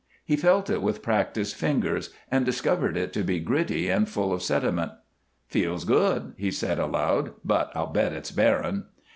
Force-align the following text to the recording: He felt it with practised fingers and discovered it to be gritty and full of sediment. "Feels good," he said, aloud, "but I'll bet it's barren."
He 0.25 0.35
felt 0.35 0.67
it 0.71 0.81
with 0.81 1.03
practised 1.03 1.55
fingers 1.55 2.09
and 2.31 2.43
discovered 2.43 2.97
it 2.97 3.13
to 3.13 3.21
be 3.21 3.39
gritty 3.39 3.87
and 3.87 4.09
full 4.09 4.33
of 4.33 4.41
sediment. 4.41 4.93
"Feels 5.47 5.85
good," 5.85 6.33
he 6.37 6.49
said, 6.49 6.79
aloud, 6.79 7.33
"but 7.45 7.71
I'll 7.75 7.93
bet 7.93 8.11
it's 8.11 8.31
barren." 8.31 8.85